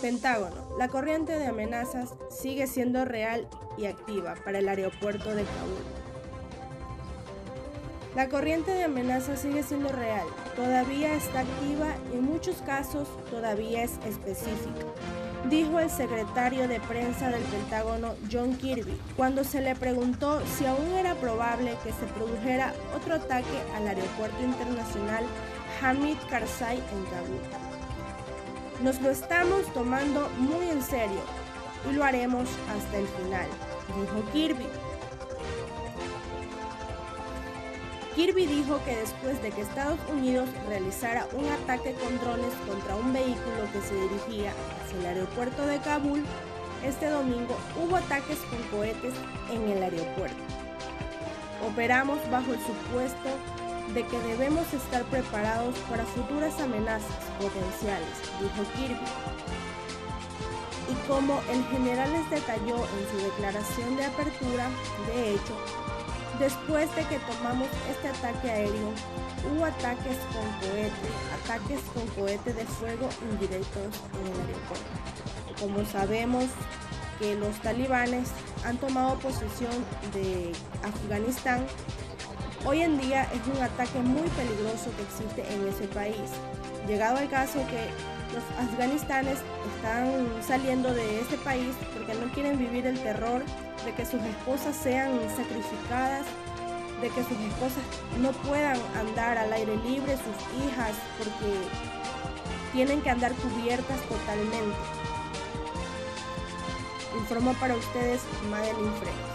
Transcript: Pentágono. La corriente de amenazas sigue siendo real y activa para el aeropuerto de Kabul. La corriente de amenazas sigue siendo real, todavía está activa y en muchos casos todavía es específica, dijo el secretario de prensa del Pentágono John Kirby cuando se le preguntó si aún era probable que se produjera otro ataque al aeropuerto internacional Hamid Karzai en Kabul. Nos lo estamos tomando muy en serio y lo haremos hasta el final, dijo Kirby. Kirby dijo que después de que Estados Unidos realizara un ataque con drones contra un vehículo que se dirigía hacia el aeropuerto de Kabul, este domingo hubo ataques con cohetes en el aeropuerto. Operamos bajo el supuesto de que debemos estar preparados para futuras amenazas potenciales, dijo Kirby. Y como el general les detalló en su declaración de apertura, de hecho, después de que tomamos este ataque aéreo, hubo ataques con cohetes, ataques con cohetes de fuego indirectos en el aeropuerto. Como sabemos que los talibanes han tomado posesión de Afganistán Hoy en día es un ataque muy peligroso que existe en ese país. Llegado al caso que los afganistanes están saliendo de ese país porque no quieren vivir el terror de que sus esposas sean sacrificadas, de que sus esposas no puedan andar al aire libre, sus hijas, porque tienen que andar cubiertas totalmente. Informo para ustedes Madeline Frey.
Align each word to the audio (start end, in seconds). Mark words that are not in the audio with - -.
Pentágono. 0.00 0.76
La 0.78 0.88
corriente 0.88 1.38
de 1.38 1.46
amenazas 1.46 2.14
sigue 2.30 2.66
siendo 2.66 3.04
real 3.04 3.46
y 3.76 3.86
activa 3.86 4.34
para 4.44 4.58
el 4.58 4.68
aeropuerto 4.68 5.34
de 5.34 5.44
Kabul. 5.44 5.84
La 8.14 8.28
corriente 8.28 8.72
de 8.72 8.84
amenazas 8.84 9.40
sigue 9.40 9.62
siendo 9.62 9.90
real, 9.90 10.26
todavía 10.56 11.14
está 11.14 11.40
activa 11.40 11.94
y 12.12 12.16
en 12.16 12.24
muchos 12.24 12.56
casos 12.62 13.06
todavía 13.30 13.84
es 13.84 13.92
específica, 14.04 14.84
dijo 15.48 15.78
el 15.78 15.88
secretario 15.88 16.66
de 16.66 16.80
prensa 16.80 17.30
del 17.30 17.42
Pentágono 17.42 18.14
John 18.30 18.56
Kirby 18.56 18.98
cuando 19.16 19.44
se 19.44 19.60
le 19.60 19.76
preguntó 19.76 20.42
si 20.58 20.66
aún 20.66 20.90
era 20.98 21.14
probable 21.14 21.76
que 21.84 21.92
se 21.92 22.06
produjera 22.16 22.74
otro 22.96 23.14
ataque 23.14 23.46
al 23.76 23.86
aeropuerto 23.86 24.42
internacional 24.42 25.24
Hamid 25.80 26.16
Karzai 26.28 26.78
en 26.78 27.04
Kabul. 27.04 27.79
Nos 28.82 28.98
lo 29.02 29.10
estamos 29.10 29.70
tomando 29.74 30.30
muy 30.38 30.70
en 30.70 30.82
serio 30.82 31.20
y 31.88 31.92
lo 31.92 32.02
haremos 32.02 32.48
hasta 32.74 32.96
el 32.96 33.06
final, 33.06 33.46
dijo 33.88 34.32
Kirby. 34.32 34.66
Kirby 38.14 38.46
dijo 38.46 38.82
que 38.86 38.96
después 38.96 39.42
de 39.42 39.50
que 39.50 39.60
Estados 39.60 39.98
Unidos 40.10 40.48
realizara 40.66 41.26
un 41.34 41.44
ataque 41.46 41.92
con 41.92 42.18
drones 42.20 42.54
contra 42.66 42.96
un 42.96 43.12
vehículo 43.12 43.70
que 43.70 43.82
se 43.82 43.94
dirigía 43.94 44.54
hacia 44.82 44.98
el 44.98 45.06
aeropuerto 45.06 45.66
de 45.66 45.78
Kabul, 45.80 46.24
este 46.82 47.10
domingo 47.10 47.58
hubo 47.76 47.96
ataques 47.96 48.38
con 48.48 48.62
cohetes 48.78 49.12
en 49.52 49.68
el 49.68 49.82
aeropuerto. 49.82 50.42
Operamos 51.68 52.18
bajo 52.30 52.54
el 52.54 52.60
supuesto 52.60 53.28
de 53.94 54.06
que 54.06 54.18
debemos 54.20 54.72
estar 54.72 55.02
preparados 55.04 55.74
para 55.88 56.04
futuras 56.04 56.58
amenazas 56.60 57.10
potenciales, 57.40 58.08
dijo 58.40 58.70
Kirby. 58.76 59.06
Y 60.90 61.08
como 61.08 61.40
el 61.50 61.64
general 61.66 62.12
les 62.12 62.30
detalló 62.30 62.76
en 62.76 63.10
su 63.10 63.24
declaración 63.24 63.96
de 63.96 64.04
apertura, 64.04 64.68
de 65.06 65.34
hecho, 65.34 65.54
después 66.38 66.94
de 66.96 67.04
que 67.04 67.18
tomamos 67.18 67.68
este 67.90 68.08
ataque 68.08 68.50
aéreo, 68.50 68.92
hubo 69.50 69.64
ataques 69.64 70.18
con 70.32 70.68
cohetes, 70.68 71.12
ataques 71.44 71.80
con 71.94 72.06
cohetes 72.08 72.56
de 72.56 72.64
fuego 72.64 73.08
indirectos 73.30 74.00
en 74.20 74.32
el 74.32 74.40
aeropuerto. 74.40 75.60
Como 75.60 75.84
sabemos 75.84 76.46
que 77.18 77.34
los 77.36 77.54
talibanes 77.60 78.30
han 78.64 78.78
tomado 78.78 79.18
posesión 79.18 79.72
de 80.12 80.52
Afganistán 80.82 81.66
Hoy 82.66 82.82
en 82.82 82.98
día 83.00 83.26
es 83.32 83.40
un 83.56 83.62
ataque 83.62 84.00
muy 84.00 84.28
peligroso 84.30 84.90
que 84.94 85.02
existe 85.02 85.54
en 85.54 85.66
ese 85.66 85.88
país. 85.88 86.30
Llegado 86.86 87.16
al 87.16 87.28
caso 87.30 87.58
que 87.68 87.88
los 88.34 88.44
afganistanes 88.58 89.38
están 89.76 90.42
saliendo 90.46 90.92
de 90.92 91.20
ese 91.20 91.38
país 91.38 91.74
porque 91.94 92.14
no 92.14 92.30
quieren 92.34 92.58
vivir 92.58 92.86
el 92.86 93.02
terror 93.02 93.42
de 93.86 93.94
que 93.94 94.04
sus 94.04 94.20
esposas 94.22 94.76
sean 94.76 95.10
sacrificadas, 95.34 96.26
de 97.00 97.08
que 97.08 97.22
sus 97.22 97.38
esposas 97.38 97.82
no 98.20 98.30
puedan 98.32 98.78
andar 98.98 99.38
al 99.38 99.52
aire 99.54 99.76
libre, 99.78 100.18
sus 100.18 100.62
hijas, 100.62 100.92
porque 101.16 101.56
tienen 102.74 103.00
que 103.00 103.08
andar 103.08 103.32
cubiertas 103.36 104.00
totalmente. 104.02 104.76
Informo 107.16 107.54
para 107.54 107.74
ustedes 107.74 108.20
Madeline 108.50 108.92
Frey. 109.00 109.29